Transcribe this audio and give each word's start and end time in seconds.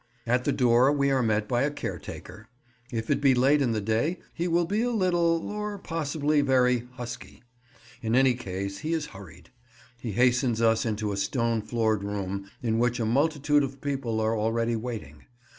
At 0.25 0.45
the 0.45 0.51
door 0.51 0.91
we 0.91 1.11
are 1.11 1.21
met 1.21 1.47
by 1.47 1.61
a 1.61 1.69
caretaker. 1.69 2.47
If 2.91 3.11
it 3.11 3.21
be 3.21 3.35
late 3.35 3.61
in 3.61 3.71
the 3.71 3.79
day 3.79 4.17
he 4.33 4.47
will 4.47 4.65
be 4.65 4.81
a 4.81 4.89
little, 4.89 5.47
or 5.47 5.77
possibly 5.77 6.41
very, 6.41 6.87
husky. 6.93 7.43
In 8.01 8.15
any 8.15 8.33
case 8.33 8.79
he 8.79 8.93
is 8.93 9.05
hurried. 9.13 9.51
He 9.99 10.13
hastens 10.13 10.59
us 10.59 10.87
into 10.87 11.11
a 11.11 11.17
stone 11.17 11.61
floored 11.61 12.03
room 12.03 12.49
in 12.63 12.79
which 12.79 12.99
a 12.99 13.05
multitude 13.05 13.61
of 13.61 13.79
people 13.79 14.19
are 14.21 14.35
already 14.35 14.75
waiting. 14.75 15.25